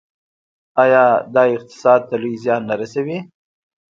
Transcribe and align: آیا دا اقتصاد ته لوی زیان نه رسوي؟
آیا 0.83 1.05
دا 1.33 1.43
اقتصاد 1.55 2.01
ته 2.09 2.15
لوی 2.21 2.35
زیان 2.43 2.61
نه 2.69 2.75
رسوي؟ 2.81 3.17